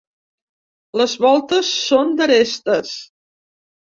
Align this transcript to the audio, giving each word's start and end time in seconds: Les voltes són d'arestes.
Les 1.01 1.13
voltes 1.27 1.69
són 1.89 2.17
d'arestes. 2.21 2.95